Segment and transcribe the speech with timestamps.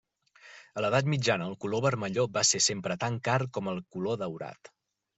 [0.79, 4.77] A l'edat mitjana, el color vermelló va ser sempre tan car com el color daurat.